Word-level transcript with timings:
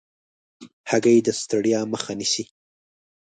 هګۍ 0.89 1.17
د 1.25 1.29
ستړیا 1.41 1.79
مخه 1.91 2.13
نیسي. 2.19 2.43